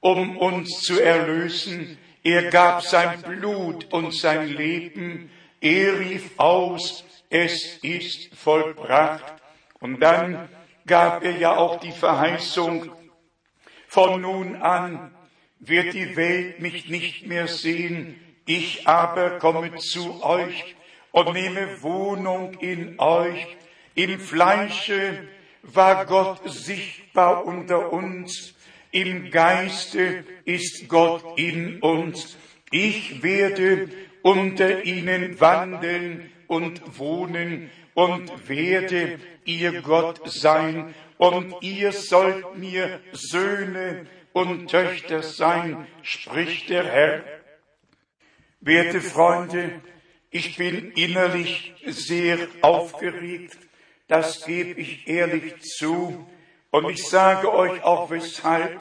um 0.00 0.36
uns 0.36 0.82
zu 0.82 1.00
erlösen. 1.00 1.98
Er 2.26 2.50
gab 2.50 2.82
sein 2.82 3.22
Blut 3.22 3.92
und 3.92 4.12
sein 4.12 4.48
Leben. 4.48 5.30
Er 5.60 6.00
rief 6.00 6.32
aus, 6.38 7.04
es 7.30 7.78
ist 7.84 8.34
vollbracht. 8.34 9.32
Und 9.78 10.00
dann 10.00 10.48
gab 10.88 11.22
er 11.22 11.36
ja 11.36 11.56
auch 11.56 11.78
die 11.78 11.92
Verheißung, 11.92 12.90
von 13.86 14.20
nun 14.20 14.56
an 14.56 15.14
wird 15.60 15.94
die 15.94 16.16
Welt 16.16 16.58
mich 16.58 16.88
nicht 16.88 17.28
mehr 17.28 17.46
sehen, 17.46 18.20
ich 18.44 18.88
aber 18.88 19.38
komme 19.38 19.76
zu 19.76 20.24
euch 20.24 20.74
und 21.12 21.32
nehme 21.32 21.80
Wohnung 21.80 22.54
in 22.54 22.98
euch. 22.98 23.56
Im 23.94 24.18
Fleische 24.18 25.28
war 25.62 26.04
Gott 26.06 26.40
sichtbar 26.44 27.44
unter 27.46 27.92
uns, 27.92 28.55
im 28.96 29.30
Geiste 29.30 30.24
ist 30.46 30.88
Gott 30.88 31.38
in 31.38 31.80
uns. 31.80 32.38
Ich 32.70 33.22
werde 33.22 33.90
unter 34.22 34.84
ihnen 34.84 35.38
wandeln 35.38 36.30
und 36.46 36.98
wohnen 36.98 37.70
und 37.92 38.48
werde 38.48 39.20
ihr 39.44 39.82
Gott 39.82 40.22
sein 40.32 40.94
und 41.18 41.56
ihr 41.60 41.92
sollt 41.92 42.56
mir 42.56 43.00
Söhne 43.12 44.06
und 44.32 44.70
Töchter 44.70 45.22
sein, 45.22 45.86
spricht 46.00 46.70
der 46.70 46.84
Herr. 46.84 47.24
Werte 48.60 49.02
Freunde, 49.02 49.82
ich 50.30 50.56
bin 50.56 50.92
innerlich 50.92 51.74
sehr 51.84 52.38
aufgeregt, 52.62 53.58
das 54.08 54.46
gebe 54.46 54.80
ich 54.80 55.06
ehrlich 55.06 55.60
zu, 55.60 56.26
und 56.76 56.90
ich 56.90 57.08
sage 57.08 57.50
euch 57.54 57.82
auch 57.82 58.10
weshalb, 58.10 58.78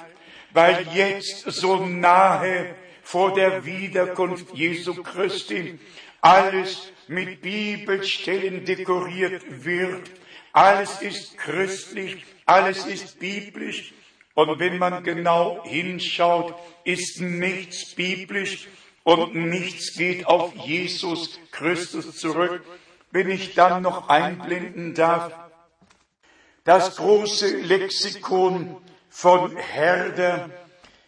weil 0.52 0.86
jetzt 0.94 1.50
so 1.50 1.78
nahe 1.78 2.76
vor 3.02 3.34
der 3.34 3.66
Wiederkunft 3.66 4.54
Jesu 4.54 5.02
Christi 5.02 5.80
alles 6.20 6.92
mit 7.08 7.42
Bibelstellen 7.42 8.66
dekoriert 8.66 9.64
wird, 9.64 10.12
alles 10.52 11.02
ist 11.02 11.38
christlich, 11.38 12.26
alles 12.46 12.86
ist 12.86 13.18
biblisch. 13.18 13.94
Und 14.34 14.60
wenn 14.60 14.78
man 14.78 15.02
genau 15.06 15.64
hinschaut, 15.64 16.54
ist 16.84 17.22
nichts 17.22 17.96
biblisch 17.96 18.68
und 19.04 19.36
nichts 19.36 19.96
geht 19.96 20.28
auf 20.28 20.54
Jesus 20.54 21.40
Christus 21.52 22.18
zurück. 22.18 22.62
Wenn 23.12 23.30
ich 23.30 23.54
dann 23.54 23.84
noch 23.84 24.10
einblenden 24.10 24.94
darf, 24.94 25.45
das 26.66 26.98
große 26.98 27.62
Lexikon 27.62 28.76
von 29.08 29.56
Herder. 29.56 30.50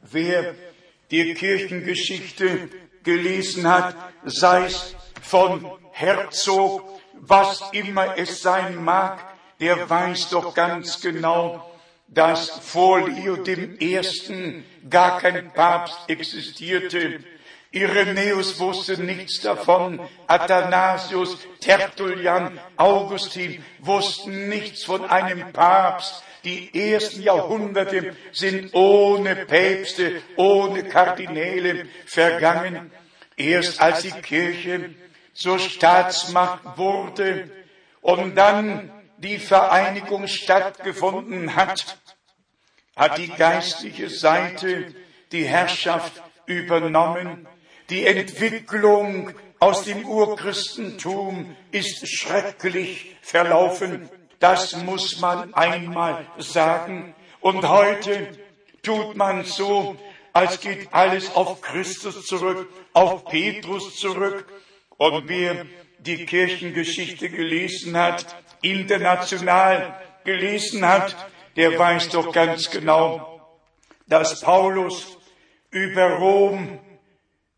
Wer 0.00 0.54
die 1.10 1.34
Kirchengeschichte 1.34 2.70
gelesen 3.02 3.68
hat, 3.68 3.94
sei 4.24 4.64
es 4.64 4.96
von 5.22 5.64
Herzog, 5.92 6.82
was 7.14 7.62
immer 7.72 8.18
es 8.18 8.42
sein 8.42 8.82
mag, 8.84 9.24
der 9.60 9.88
weiß 9.88 10.28
doch 10.30 10.54
ganz 10.54 11.00
genau, 11.00 11.70
dass 12.08 12.50
vor 12.50 13.08
Leo 13.08 13.36
dem 13.36 13.78
Ersten 13.78 14.64
gar 14.90 15.18
kein 15.18 15.52
Papst 15.52 15.98
existierte, 16.08 17.20
Irenäus 17.72 18.60
wusste 18.60 19.02
nichts 19.02 19.40
davon. 19.40 19.98
Athanasius, 20.26 21.38
Tertullian, 21.58 22.60
Augustin 22.76 23.64
wussten 23.78 24.50
nichts 24.50 24.84
von 24.84 25.06
einem 25.06 25.52
Papst. 25.52 26.22
Die 26.44 26.92
ersten 26.92 27.22
Jahrhunderte 27.22 28.14
sind 28.32 28.74
ohne 28.74 29.36
Päpste, 29.46 30.20
ohne 30.36 30.84
Kardinäle 30.84 31.86
vergangen. 32.04 32.90
Erst 33.36 33.80
als 33.80 34.02
die 34.02 34.10
Kirche 34.10 34.90
zur 35.32 35.58
Staatsmacht 35.58 36.76
wurde 36.76 37.50
und 38.00 38.36
dann 38.36 38.90
die 39.18 39.38
Vereinigung 39.38 40.26
stattgefunden 40.26 41.56
hat, 41.56 41.98
hat 42.96 43.18
die 43.18 43.28
geistliche 43.28 44.10
Seite 44.10 44.94
die 45.30 45.44
Herrschaft 45.44 46.22
übernommen 46.46 47.46
die 47.92 48.06
Entwicklung 48.06 49.32
aus 49.58 49.84
dem 49.84 50.06
Urchristentum 50.06 51.54
ist 51.72 52.08
schrecklich 52.08 53.16
verlaufen. 53.20 54.08
Das 54.38 54.76
muss 54.76 55.20
man 55.20 55.52
einmal 55.52 56.26
sagen. 56.38 57.14
Und 57.40 57.68
heute 57.68 58.28
tut 58.82 59.14
man 59.14 59.44
so, 59.44 59.96
als 60.32 60.60
geht 60.60 60.88
alles 60.92 61.34
auf 61.34 61.60
Christus 61.60 62.24
zurück, 62.24 62.68
auf 62.94 63.26
Petrus 63.26 63.96
zurück. 63.96 64.46
Und 65.02 65.28
wer 65.28 65.66
die 65.98 66.24
Kirchengeschichte 66.26 67.28
gelesen 67.28 67.96
hat, 67.96 68.24
international 68.60 70.00
gelesen 70.22 70.86
hat, 70.86 71.16
der 71.56 71.76
weiß 71.76 72.10
doch 72.10 72.32
ganz 72.32 72.70
genau, 72.70 73.58
dass 74.06 74.40
Paulus 74.42 75.18
über 75.72 76.08
Rom 76.18 76.78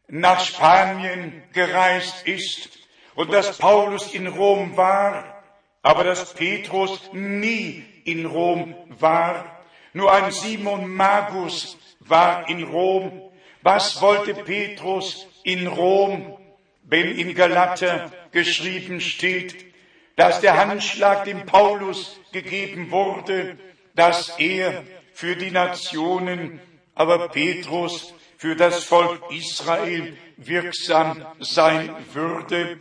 nach 0.08 0.40
Spanien 0.42 1.42
gereist 1.52 2.26
ist 2.26 2.78
und 3.14 3.30
dass 3.30 3.58
Paulus 3.58 4.14
in 4.14 4.26
Rom 4.26 4.78
war, 4.78 5.42
aber 5.82 6.04
dass 6.04 6.32
Petrus 6.32 6.98
nie 7.12 7.84
in 8.06 8.24
Rom 8.24 8.74
war. 8.88 9.66
Nur 9.92 10.10
ein 10.10 10.32
Simon 10.32 10.88
Magus 10.88 11.76
war 12.00 12.48
in 12.48 12.62
Rom. 12.62 13.20
Was 13.60 14.00
wollte 14.00 14.32
Petrus 14.32 15.26
in 15.42 15.66
Rom, 15.66 16.38
wenn 16.84 17.16
in 17.16 17.34
Galater 17.34 18.12
geschrieben 18.30 19.00
steht, 19.00 19.72
dass 20.16 20.40
der 20.40 20.56
Handschlag 20.56 21.24
dem 21.24 21.44
Paulus 21.46 22.20
gegeben 22.32 22.90
wurde, 22.90 23.58
dass 23.94 24.38
er 24.38 24.84
für 25.12 25.36
die 25.36 25.50
Nationen, 25.50 26.60
aber 26.94 27.28
Petrus 27.28 28.14
für 28.36 28.56
das 28.56 28.84
Volk 28.84 29.22
Israel 29.30 30.16
wirksam 30.36 31.24
sein 31.40 31.94
würde. 32.12 32.78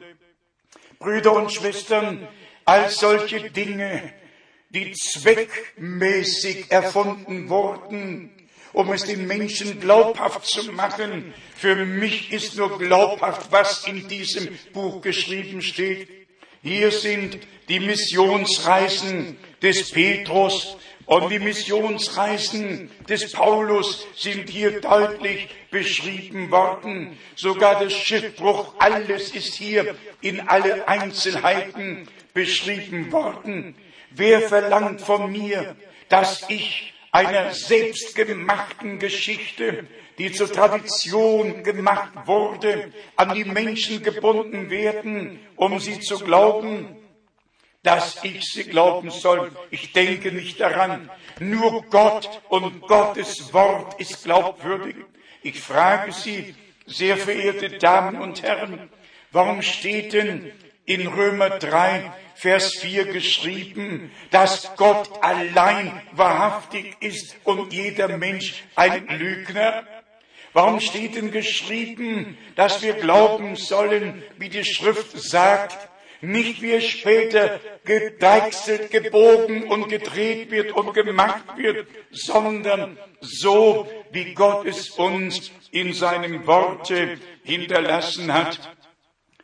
Brüder 1.00 1.34
und 1.34 1.52
Schwestern, 1.52 2.28
all 2.66 2.89
solche 2.89 3.50
Dinge, 3.50 4.13
die 4.70 4.92
zweckmäßig 4.92 6.72
erfunden 6.72 7.50
wurden, 7.50 8.33
um 8.74 8.92
es 8.92 9.04
den 9.04 9.28
Menschen 9.28 9.80
glaubhaft 9.80 10.46
zu 10.46 10.72
machen. 10.72 11.34
Für 11.56 11.76
mich 11.76 12.32
ist 12.32 12.58
nur 12.58 12.78
glaubhaft, 12.78 13.52
was 13.52 13.88
in 13.88 14.08
diesem 14.08 14.50
Buch 14.74 15.02
geschrieben 15.02 15.62
steht. 15.62 16.10
Hier 16.64 16.92
sind 16.92 17.40
die 17.70 17.80
Missionsreisen 17.80 19.38
des 19.62 19.92
Petrus 19.92 20.78
und 21.06 21.30
die 21.30 21.40
Missionsreisen 21.40 22.90
des 23.08 23.32
Paulus 23.32 24.08
sind 24.16 24.50
hier 24.50 24.80
deutlich 24.80 25.50
beschrieben 25.70 26.50
worden. 26.50 27.18
Sogar 27.36 27.84
das 27.84 27.94
Schiffbruch, 27.94 28.74
alles 28.80 29.32
ist 29.32 29.54
hier 29.54 29.96
in 30.22 30.48
alle 30.48 30.88
Einzelheiten 30.88 32.08
beschrieben 32.34 33.12
worden. 33.12 33.76
Wer 34.12 34.42
verlangt 34.42 35.02
von 35.02 35.32
mir, 35.32 35.76
dass 36.08 36.46
ich 36.48 36.94
einer 37.13 37.54
selbstgemachten 37.54 38.97
Geschichte, 38.97 39.86
die 40.17 40.32
zur 40.32 40.52
Tradition 40.52 41.63
gemacht 41.63 42.12
wurde, 42.26 42.91
an 43.15 43.36
die 43.36 43.45
Menschen 43.45 44.02
gebunden 44.02 44.71
werden, 44.71 45.39
um 45.56 45.80
sie 45.80 45.99
zu 45.99 46.17
glauben, 46.19 46.97
dass 47.84 48.23
ich 48.23 48.43
sie 48.43 48.63
glauben 48.63 49.12
soll. 49.12 49.52
Ich 49.69 49.93
denke 49.93 50.32
nicht 50.32 50.60
daran. 50.60 51.10
Nur 51.39 51.84
Gott 51.84 52.41
und 52.49 52.82
Gottes 52.82 53.54
Wort 53.54 53.99
ist 53.99 54.23
glaubwürdig. 54.23 54.95
Ich 55.43 55.62
frage 55.62 56.13
Sie, 56.13 56.56
sehr 56.88 57.17
verehrte 57.17 57.78
Damen 57.78 58.19
und 58.21 58.41
Herren, 58.41 58.89
warum 59.32 59.62
steht 59.62 60.13
denn 60.13 60.52
in 60.86 61.08
Römer 61.08 61.50
3, 61.52 62.12
Vers 62.36 62.74
4 62.80 63.06
geschrieben, 63.06 64.12
dass 64.32 64.76
Gott 64.76 65.10
allein 65.22 66.02
wahrhaftig 66.12 66.96
ist 67.00 67.36
und 67.43 67.72
jeder 67.72 68.17
Mensch 68.17 68.63
ein 68.76 69.08
Lügner? 69.08 69.84
Warum 70.52 70.80
steht 70.80 71.15
denn 71.15 71.32
geschrieben, 71.32 72.38
dass 72.56 72.84
wir 72.84 72.93
glauben 72.93 73.56
sollen, 73.56 74.24
wie 74.38 74.50
die 74.50 74.65
Schrift 74.65 75.17
sagt, 75.19 75.89
nicht 76.22 76.62
wie 76.62 76.72
es 76.72 76.86
später 76.86 77.60
gedeichselt, 77.84 78.91
gebogen 78.91 79.63
und 79.63 79.89
gedreht 79.89 80.52
wird 80.52 80.72
und 80.72 80.93
gemacht 80.93 81.43
wird, 81.58 81.88
sondern 82.12 82.98
so, 83.19 83.88
wie 84.12 84.34
Gott 84.34 84.65
es 84.65 84.91
uns 84.91 85.52
in 85.72 85.93
seinem 85.93 86.48
Worte 86.48 87.17
hinterlassen 87.43 88.34
hat. 88.34 88.60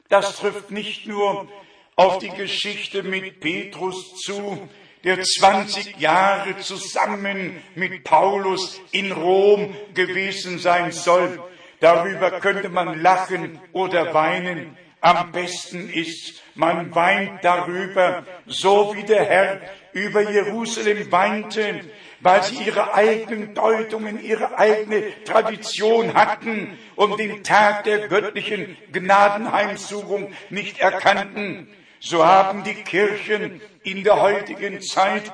Das 0.09 0.37
trifft 0.37 0.71
nicht 0.71 1.05
nur 1.05 1.47
auf 1.95 2.17
die 2.17 2.29
Geschichte 2.29 3.03
mit 3.03 3.39
Petrus 3.39 4.15
zu, 4.15 4.67
der 5.03 5.21
20 5.21 5.97
Jahre 5.99 6.57
zusammen 6.57 7.61
mit 7.75 8.03
Paulus 8.03 8.81
in 8.91 9.11
Rom 9.11 9.75
gewesen 9.93 10.57
sein 10.57 10.91
soll. 10.91 11.41
Darüber 11.79 12.31
könnte 12.39 12.69
man 12.69 12.99
lachen 13.01 13.61
oder 13.71 14.13
weinen. 14.13 14.75
Am 14.99 15.31
besten 15.31 15.89
ist, 15.89 16.41
man 16.55 16.93
weint 16.93 17.43
darüber, 17.43 18.25
so 18.47 18.95
wie 18.95 19.03
der 19.03 19.23
Herr 19.23 19.61
über 19.93 20.29
Jerusalem 20.29 21.09
weinte, 21.11 21.81
weil 22.21 22.43
sie 22.43 22.63
ihre 22.63 22.93
eigenen 22.93 23.53
Deutungen, 23.53 24.21
ihre 24.21 24.57
eigene 24.57 25.23
Tradition 25.23 26.13
hatten 26.13 26.77
und 26.95 27.19
den 27.19 27.43
Tag 27.43 27.85
der 27.85 28.07
göttlichen 28.07 28.77
Gnadenheimsuchung 28.91 30.33
nicht 30.49 30.79
erkannten. 30.79 31.69
So 31.99 32.25
haben 32.25 32.63
die 32.63 32.75
Kirchen 32.75 33.61
in 33.83 34.03
der 34.03 34.21
heutigen 34.21 34.81
Zeit 34.81 35.31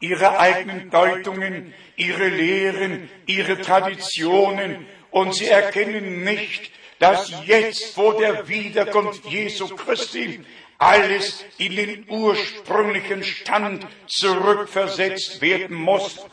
ihre 0.00 0.38
eigenen 0.38 0.90
Deutungen, 0.90 1.72
ihre 1.96 2.28
Lehren, 2.28 3.08
ihre 3.26 3.60
Traditionen 3.60 4.86
und 5.10 5.34
sie 5.34 5.48
erkennen 5.48 6.24
nicht, 6.24 6.72
dass 6.98 7.32
jetzt 7.46 7.94
vor 7.94 8.18
der 8.18 8.48
Wiederkunft 8.48 9.26
Jesu 9.26 9.68
Christi 9.68 10.44
alles 10.78 11.44
in 11.58 11.76
den 11.76 12.06
ursprünglichen 12.08 13.22
Stand 13.22 13.86
zurückversetzt 14.06 15.40
werden 15.40 15.76
muss, 15.76 16.24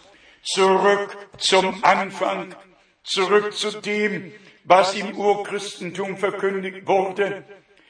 zurück 0.43 1.17
zum 1.37 1.83
Anfang, 1.83 2.55
zurück 3.03 3.53
zu 3.53 3.81
dem, 3.81 4.33
was 4.63 4.95
im 4.95 5.15
Urchristentum 5.15 6.17
verkündigt 6.17 6.87
wurde. 6.87 7.43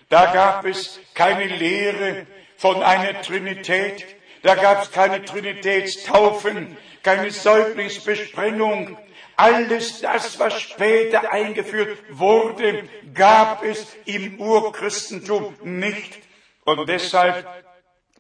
Da 0.10 0.34
gab 0.34 0.66
es 0.66 1.00
keine 1.14 1.46
Lehre 1.46 2.28
von 2.58 2.84
einer 2.84 3.22
Trinität, 3.22 4.06
da 4.44 4.56
gab 4.56 4.84
es 4.84 4.92
keine 4.92 5.24
Trinitätstaufen, 5.24 6.78
keine 7.04 7.32
Säuglingsbesprengung, 7.32 8.98
alles 9.38 10.02
das, 10.02 10.38
was 10.38 10.62
später 10.62 11.32
eingeführt 11.32 11.98
wurde, 12.10 12.84
gab 13.14 13.64
es 13.64 13.96
im 14.06 14.40
Urchristentum 14.40 15.56
nicht. 15.64 16.20
Und 16.66 16.88
deshalb 16.88 17.48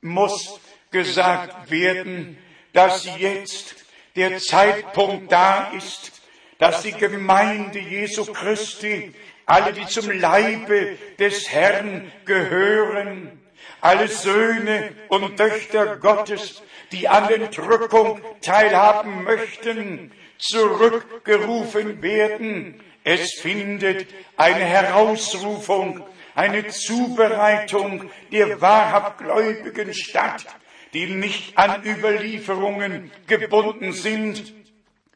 muss 0.01 0.60
gesagt 0.91 1.69
werden, 1.69 2.38
dass 2.73 3.06
jetzt 3.17 3.75
der 4.15 4.39
Zeitpunkt 4.39 5.32
da 5.32 5.71
ist, 5.71 6.21
dass 6.58 6.84
die 6.84 6.91
Gemeinde 6.91 7.80
Jesu 7.80 8.25
Christi, 8.25 9.13
alle, 9.45 9.73
die 9.73 9.86
zum 9.88 10.12
Leibe 10.12 10.97
des 11.17 11.49
Herrn 11.49 12.12
gehören, 12.25 13.41
alle 13.82 14.08
Söhne 14.08 14.91
und 15.10 15.38
Töchter 15.38 15.97
Gottes, 15.97 16.62
die 16.91 17.08
an 17.08 17.27
der 17.27 17.38
Entrückung 17.41 18.21
teilhaben 18.41 19.23
möchten, 19.23 20.12
zurückgerufen 20.38 22.01
werden. 22.01 22.84
Es 23.04 23.34
findet 23.39 24.08
eine 24.38 24.63
Herausrufung, 24.63 26.06
eine 26.36 26.67
Zubereitung 26.67 28.10
der 28.32 28.62
wahrhaft 28.62 29.20
Gläubigen 29.20 29.94
statt, 29.94 30.46
die 30.94 31.08
nicht 31.08 31.58
an 31.58 31.84
Überlieferungen 31.84 33.12
gebunden 33.28 33.94
sind 33.94 34.54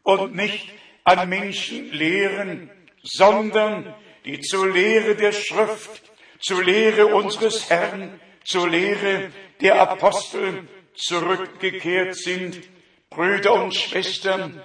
und 0.04 0.36
nicht 0.36 0.70
an 1.04 1.28
Menschenlehren, 1.30 2.70
sondern 3.04 3.94
die 4.26 4.42
zur 4.42 4.72
Lehre 4.72 5.16
der 5.16 5.32
Schrift, 5.32 6.02
zur 6.40 6.64
Lehre 6.64 7.08
unseres 7.08 7.70
Herrn, 7.70 8.20
zur 8.44 8.70
Lehre 8.70 9.32
der 9.62 9.80
Apostel 9.82 10.68
zurückgekehrt 10.96 12.16
sind. 12.16 12.62
Brüder 13.10 13.54
und 13.54 13.74
Schwestern, 13.76 14.62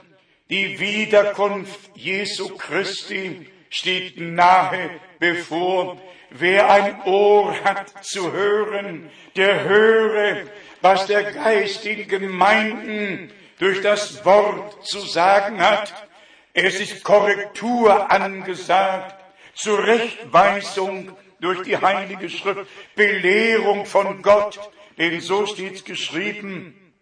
die 0.48 0.80
Wiederkunft 0.80 1.78
Jesu 1.94 2.56
Christi 2.56 3.48
steht 3.70 4.20
nahe 4.20 5.00
bevor. 5.18 6.00
Wer 6.30 6.70
ein 6.70 7.02
Ohr 7.06 7.58
hat 7.64 8.04
zu 8.04 8.30
hören, 8.32 9.10
der 9.34 9.64
höre, 9.64 10.44
was 10.80 11.06
der 11.06 11.32
Geist 11.32 11.84
in 11.86 12.06
Gemeinden 12.06 13.32
durch 13.58 13.80
das 13.80 14.24
Wort 14.24 14.86
zu 14.86 15.00
sagen 15.00 15.60
hat. 15.60 15.92
Es 16.52 16.78
ist 16.78 17.02
Korrektur 17.02 18.10
angesagt, 18.10 19.16
Zurechtweisung 19.54 21.16
durch 21.40 21.62
die 21.62 21.76
Heilige 21.76 22.28
Schrift, 22.28 22.70
Belehrung 22.94 23.86
von 23.86 24.22
Gott, 24.22 24.58
denn 24.98 25.20
so 25.20 25.46
steht's 25.46 25.84
geschrieben. 25.84 26.92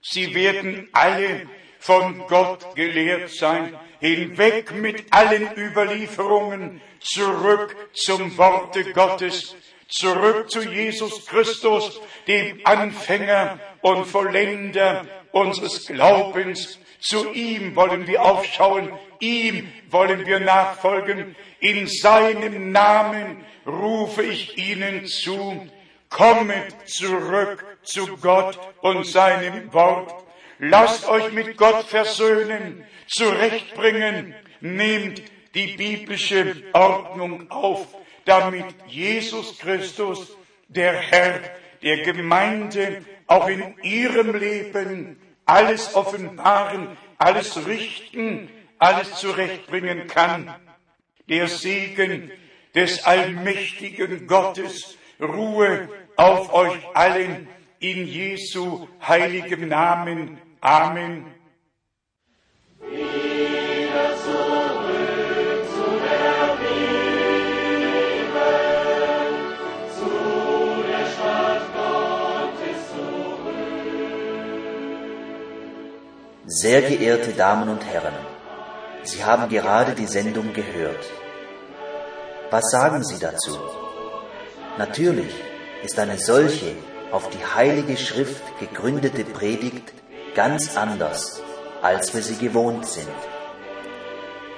Sie 0.00 0.34
werden 0.34 0.88
alle 0.92 1.48
von 1.78 2.26
Gott 2.26 2.74
gelehrt 2.74 3.30
sein. 3.30 3.76
Hinweg 4.00 4.72
mit 4.72 5.04
allen 5.10 5.48
Überlieferungen, 5.56 6.80
zurück 7.00 7.76
zum 7.92 8.36
Worte 8.36 8.92
Gottes, 8.92 9.54
zurück 9.88 10.50
zu 10.50 10.62
Jesus 10.62 11.26
Christus, 11.26 12.00
dem 12.26 12.60
Anfänger 12.64 13.60
und 13.82 14.06
Vollender 14.06 15.06
unseres 15.32 15.86
Glaubens. 15.86 16.78
Zu 17.00 17.32
ihm 17.32 17.76
wollen 17.76 18.06
wir 18.06 18.22
aufschauen, 18.22 18.92
ihm 19.20 19.72
wollen 19.90 20.26
wir 20.26 20.40
nachfolgen. 20.40 21.36
In 21.60 21.86
seinem 21.86 22.72
Namen 22.72 23.44
rufe 23.66 24.22
ich 24.22 24.58
ihnen 24.58 25.06
zu, 25.06 25.68
kommet 26.08 26.88
zurück 26.88 27.64
zu 27.82 28.16
Gott 28.16 28.58
und 28.80 29.06
seinem 29.06 29.72
Wort. 29.72 30.25
Lasst 30.58 31.08
euch 31.08 31.32
mit 31.32 31.56
Gott 31.56 31.84
versöhnen, 31.84 32.84
zurechtbringen, 33.08 34.34
nehmt 34.60 35.22
die 35.54 35.76
biblische 35.76 36.62
Ordnung 36.72 37.50
auf, 37.50 37.86
damit 38.24 38.64
Jesus 38.86 39.58
Christus, 39.58 40.36
der 40.68 40.94
Herr 40.94 41.40
der 41.82 42.02
Gemeinde, 42.02 43.04
auch 43.26 43.48
in 43.48 43.74
ihrem 43.82 44.34
Leben 44.34 45.18
alles 45.44 45.94
offenbaren, 45.94 46.96
alles 47.18 47.66
richten, 47.66 48.48
alles 48.78 49.14
zurechtbringen 49.14 50.06
kann. 50.06 50.54
Der 51.28 51.48
Segen 51.48 52.30
des 52.74 53.04
allmächtigen 53.04 54.26
Gottes 54.26 54.96
ruhe 55.20 55.88
auf 56.16 56.52
euch 56.52 56.78
allen 56.94 57.48
in 57.78 58.06
Jesu 58.06 58.88
heiligem 59.06 59.68
Namen. 59.68 60.38
Amen. 60.60 61.26
Sehr 76.48 76.80
geehrte 76.82 77.32
Damen 77.32 77.68
und 77.68 77.84
Herren, 77.84 78.14
Sie 79.02 79.24
haben 79.24 79.48
gerade 79.48 79.92
die 79.92 80.06
Sendung 80.06 80.52
gehört. 80.52 81.04
Was 82.50 82.70
sagen 82.70 83.04
Sie 83.04 83.18
dazu? 83.18 83.58
Natürlich 84.78 85.34
ist 85.84 85.98
eine 85.98 86.18
solche 86.18 86.76
auf 87.12 87.28
die 87.30 87.44
Heilige 87.44 87.96
Schrift 87.96 88.42
gegründete 88.58 89.24
Predigt 89.24 89.92
ganz 90.36 90.76
anders, 90.76 91.40
als 91.80 92.14
wir 92.14 92.22
sie 92.22 92.36
gewohnt 92.36 92.86
sind. 92.86 93.08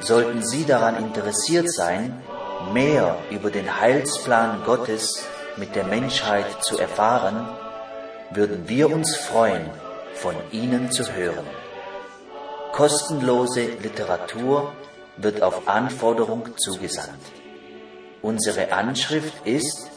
Sollten 0.00 0.44
Sie 0.44 0.64
daran 0.64 0.96
interessiert 0.96 1.72
sein, 1.72 2.20
mehr 2.72 3.16
über 3.30 3.50
den 3.50 3.80
Heilsplan 3.80 4.64
Gottes 4.64 5.24
mit 5.56 5.76
der 5.76 5.84
Menschheit 5.84 6.46
zu 6.64 6.78
erfahren, 6.78 7.48
würden 8.30 8.68
wir 8.68 8.90
uns 8.92 9.16
freuen, 9.16 9.70
von 10.14 10.34
Ihnen 10.50 10.90
zu 10.90 11.12
hören. 11.12 11.46
Kostenlose 12.72 13.62
Literatur 13.80 14.72
wird 15.16 15.42
auf 15.42 15.68
Anforderung 15.68 16.58
zugesandt. 16.58 17.22
Unsere 18.20 18.72
Anschrift 18.72 19.46
ist 19.46 19.90